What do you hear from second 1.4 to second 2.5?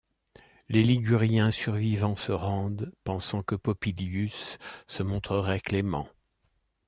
survivants se